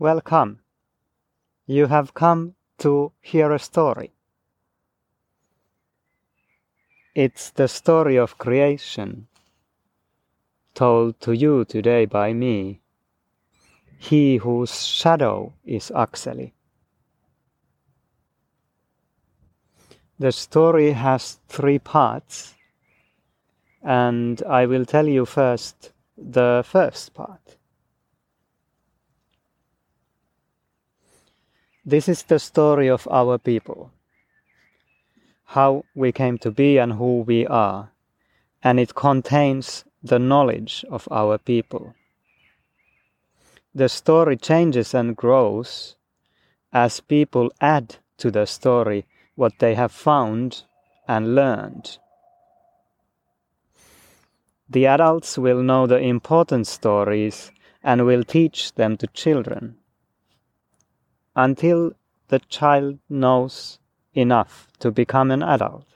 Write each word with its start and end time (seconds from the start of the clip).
Welcome. 0.00 0.60
You 1.66 1.88
have 1.88 2.14
come 2.14 2.54
to 2.78 3.12
hear 3.20 3.52
a 3.52 3.58
story. 3.58 4.12
It's 7.14 7.50
the 7.50 7.68
story 7.68 8.16
of 8.16 8.38
creation, 8.38 9.26
told 10.72 11.20
to 11.20 11.32
you 11.32 11.66
today 11.66 12.06
by 12.06 12.32
me, 12.32 12.80
he 13.98 14.38
whose 14.38 14.86
shadow 14.86 15.52
is 15.66 15.92
Akseli. 15.94 16.52
The 20.18 20.32
story 20.32 20.92
has 20.92 21.40
three 21.46 21.78
parts, 21.78 22.54
and 23.82 24.42
I 24.44 24.64
will 24.64 24.86
tell 24.86 25.06
you 25.06 25.26
first 25.26 25.92
the 26.16 26.64
first 26.66 27.12
part. 27.12 27.59
This 31.90 32.08
is 32.08 32.22
the 32.22 32.38
story 32.38 32.86
of 32.86 33.08
our 33.10 33.36
people, 33.36 33.90
how 35.46 35.84
we 35.92 36.12
came 36.12 36.38
to 36.38 36.52
be 36.52 36.78
and 36.78 36.92
who 36.92 37.22
we 37.22 37.48
are, 37.48 37.90
and 38.62 38.78
it 38.78 38.94
contains 38.94 39.84
the 40.00 40.20
knowledge 40.20 40.84
of 40.88 41.08
our 41.10 41.36
people. 41.36 41.96
The 43.74 43.88
story 43.88 44.36
changes 44.36 44.94
and 44.94 45.16
grows 45.16 45.96
as 46.72 47.00
people 47.00 47.50
add 47.60 47.96
to 48.18 48.30
the 48.30 48.46
story 48.46 49.04
what 49.34 49.58
they 49.58 49.74
have 49.74 49.90
found 49.90 50.62
and 51.08 51.34
learned. 51.34 51.98
The 54.68 54.86
adults 54.86 55.36
will 55.36 55.60
know 55.60 55.88
the 55.88 55.98
important 55.98 56.68
stories 56.68 57.50
and 57.82 58.06
will 58.06 58.22
teach 58.22 58.74
them 58.74 58.96
to 58.98 59.08
children 59.08 59.79
until 61.44 61.92
the 62.28 62.38
child 62.38 62.98
knows 63.08 63.78
enough 64.12 64.68
to 64.78 64.90
become 64.90 65.30
an 65.30 65.42
adult. 65.42 65.86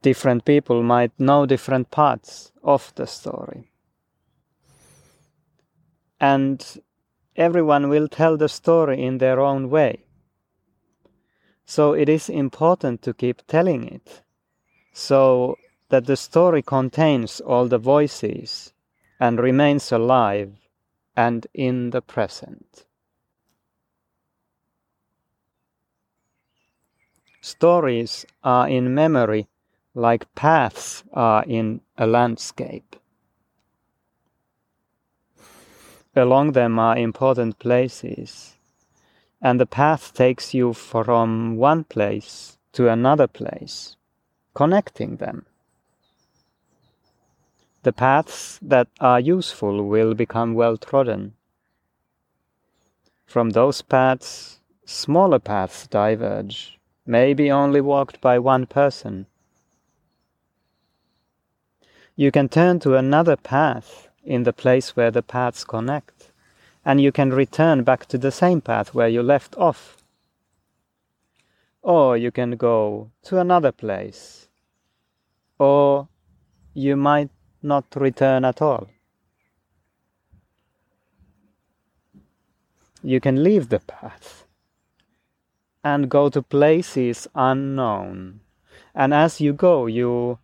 Different 0.00 0.44
people 0.44 0.82
might 0.82 1.12
know 1.18 1.44
different 1.44 1.90
parts 1.90 2.52
of 2.62 2.92
the 2.94 3.06
story. 3.06 3.70
And 6.18 6.58
everyone 7.36 7.90
will 7.90 8.08
tell 8.08 8.36
the 8.36 8.48
story 8.48 9.02
in 9.02 9.18
their 9.18 9.40
own 9.40 9.68
way. 9.68 10.06
So 11.66 11.92
it 11.92 12.08
is 12.08 12.28
important 12.28 13.02
to 13.02 13.14
keep 13.14 13.46
telling 13.46 13.88
it 13.88 14.22
so 14.92 15.56
that 15.90 16.06
the 16.06 16.16
story 16.16 16.62
contains 16.62 17.40
all 17.40 17.68
the 17.68 17.78
voices 17.78 18.72
and 19.20 19.38
remains 19.38 19.92
alive 19.92 20.63
and 21.16 21.46
in 21.54 21.90
the 21.90 22.02
present. 22.02 22.86
Stories 27.40 28.24
are 28.42 28.68
in 28.68 28.94
memory 28.94 29.48
like 29.94 30.34
paths 30.34 31.04
are 31.12 31.44
in 31.44 31.80
a 31.96 32.06
landscape. 32.06 32.96
Along 36.16 36.52
them 36.52 36.78
are 36.78 36.96
important 36.96 37.58
places, 37.58 38.56
and 39.42 39.60
the 39.60 39.66
path 39.66 40.14
takes 40.14 40.54
you 40.54 40.72
from 40.72 41.56
one 41.56 41.84
place 41.84 42.56
to 42.72 42.88
another 42.88 43.26
place, 43.26 43.96
connecting 44.54 45.16
them. 45.16 45.44
The 47.84 47.92
paths 47.92 48.58
that 48.62 48.88
are 48.98 49.20
useful 49.20 49.84
will 49.86 50.14
become 50.14 50.54
well 50.54 50.78
trodden. 50.78 51.34
From 53.26 53.50
those 53.50 53.82
paths, 53.82 54.60
smaller 54.86 55.38
paths 55.38 55.86
diverge, 55.86 56.78
maybe 57.04 57.50
only 57.50 57.82
walked 57.82 58.22
by 58.22 58.38
one 58.38 58.64
person. 58.64 59.26
You 62.16 62.30
can 62.30 62.48
turn 62.48 62.80
to 62.80 62.96
another 62.96 63.36
path 63.36 64.08
in 64.24 64.44
the 64.44 64.54
place 64.54 64.96
where 64.96 65.10
the 65.10 65.22
paths 65.22 65.62
connect, 65.62 66.32
and 66.86 67.02
you 67.02 67.12
can 67.12 67.34
return 67.34 67.84
back 67.84 68.06
to 68.06 68.16
the 68.16 68.32
same 68.32 68.62
path 68.62 68.94
where 68.94 69.08
you 69.08 69.22
left 69.22 69.54
off. 69.58 69.98
Or 71.82 72.16
you 72.16 72.30
can 72.30 72.52
go 72.52 73.10
to 73.24 73.40
another 73.40 73.72
place. 73.72 74.48
Or 75.58 76.08
you 76.72 76.96
might 76.96 77.28
not 77.64 77.84
return 77.96 78.44
at 78.44 78.60
all. 78.62 78.88
You 83.02 83.20
can 83.20 83.42
leave 83.42 83.68
the 83.68 83.80
path 83.80 84.46
and 85.82 86.08
go 86.08 86.30
to 86.30 86.40
places 86.40 87.28
unknown. 87.34 88.40
And 88.94 89.12
as 89.12 89.40
you 89.40 89.52
go, 89.52 89.86
you 89.86 90.38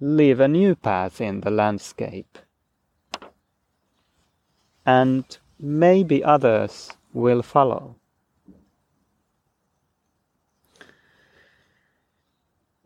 leave 0.00 0.40
a 0.40 0.48
new 0.48 0.74
path 0.74 1.20
in 1.20 1.40
the 1.40 1.50
landscape. 1.50 2.38
And 4.86 5.24
maybe 5.58 6.22
others 6.22 6.90
will 7.12 7.42
follow. 7.42 7.96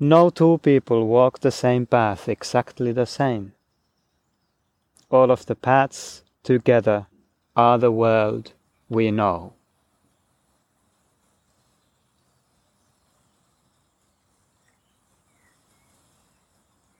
No 0.01 0.31
two 0.31 0.59
people 0.59 1.09
walk 1.09 1.41
the 1.41 1.51
same 1.51 1.85
path 1.85 2.29
exactly 2.29 2.93
the 2.93 3.07
same. 3.07 3.53
All 5.11 5.33
of 5.33 5.47
the 5.47 5.57
paths 5.57 6.23
together 6.45 7.07
are 7.57 7.79
the 7.79 7.91
world 7.91 8.53
we 8.89 9.11
know. 9.11 9.55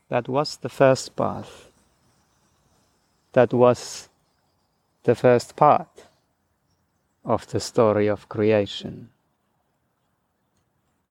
That 0.09 0.29
was 0.29 0.57
the 0.57 0.69
first 0.69 1.15
path. 1.15 1.71
That 3.33 3.53
was 3.53 4.09
the 5.05 5.15
first 5.15 5.55
part 5.55 6.07
of 7.25 7.47
the 7.47 7.61
story 7.61 8.09
of 8.09 8.29
creation. 8.29 9.11